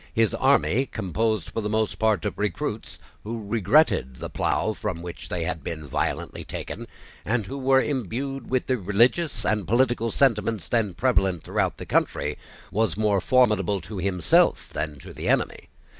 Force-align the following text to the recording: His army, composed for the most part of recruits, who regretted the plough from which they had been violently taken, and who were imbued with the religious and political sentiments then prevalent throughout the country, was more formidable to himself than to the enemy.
His 0.15 0.33
army, 0.33 0.87
composed 0.87 1.49
for 1.51 1.61
the 1.61 1.69
most 1.69 1.99
part 1.99 2.25
of 2.25 2.39
recruits, 2.39 2.97
who 3.23 3.45
regretted 3.47 4.15
the 4.15 4.31
plough 4.31 4.73
from 4.73 5.03
which 5.03 5.29
they 5.29 5.43
had 5.43 5.63
been 5.63 5.85
violently 5.85 6.43
taken, 6.43 6.87
and 7.23 7.45
who 7.45 7.59
were 7.59 7.83
imbued 7.83 8.49
with 8.49 8.65
the 8.65 8.79
religious 8.79 9.45
and 9.45 9.67
political 9.67 10.09
sentiments 10.09 10.67
then 10.67 10.95
prevalent 10.95 11.43
throughout 11.43 11.77
the 11.77 11.85
country, 11.85 12.35
was 12.71 12.97
more 12.97 13.21
formidable 13.21 13.79
to 13.81 13.99
himself 13.99 14.69
than 14.73 14.97
to 14.97 15.13
the 15.13 15.29
enemy. 15.29 15.69